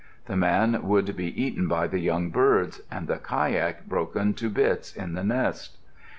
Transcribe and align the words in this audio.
The 0.25 0.35
man 0.35 0.81
would 0.87 1.15
be 1.15 1.27
eaten 1.39 1.67
by 1.67 1.85
the 1.85 1.99
young 1.99 2.31
birds, 2.31 2.81
and 2.89 3.07
the 3.07 3.17
kayak 3.17 3.85
broken 3.87 4.33
to 4.33 4.49
bits 4.49 4.95
in 4.95 5.13
the 5.13 5.23
nest. 5.23 5.77